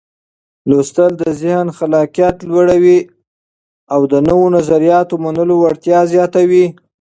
لوستل 0.69 1.11
د 1.17 1.23
ذهن 1.41 1.67
خلاقيت 1.77 2.35
لوړوي 2.49 2.99
او 3.93 4.01
د 4.11 4.13
نوو 4.27 4.45
نظریاتو 4.57 5.15
منلو 5.25 5.55
وړتیا 5.59 5.99
زیاتوي. 6.13 6.65